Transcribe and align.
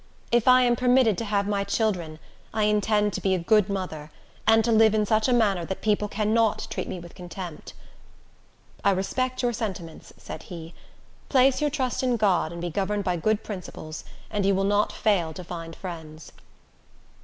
If 0.31 0.47
I 0.47 0.63
am 0.63 0.75
permitted 0.75 1.15
to 1.19 1.25
have 1.25 1.47
my 1.47 1.63
children, 1.63 2.17
I 2.55 2.63
intend 2.63 3.13
to 3.13 3.21
be 3.21 3.35
a 3.35 3.37
good 3.37 3.69
mother, 3.69 4.09
and 4.47 4.65
to 4.65 4.71
live 4.71 4.95
in 4.95 5.05
such 5.05 5.27
a 5.27 5.31
manner 5.31 5.63
that 5.63 5.83
people 5.83 6.07
cannot 6.07 6.65
treat 6.71 6.87
me 6.87 6.99
with 6.99 7.13
contempt." 7.13 7.75
"I 8.83 8.93
respect 8.93 9.43
your 9.43 9.53
sentiments," 9.53 10.11
said 10.17 10.41
he. 10.49 10.73
"Place 11.29 11.61
your 11.61 11.69
trust 11.69 12.01
in 12.01 12.17
God, 12.17 12.51
and 12.51 12.59
be 12.61 12.71
governed 12.71 13.03
by 13.03 13.15
good 13.15 13.43
principles, 13.43 14.03
and 14.31 14.43
you 14.43 14.55
will 14.55 14.63
not 14.63 14.91
fail 14.91 15.33
to 15.33 15.43
find 15.43 15.75
friends." 15.75 16.31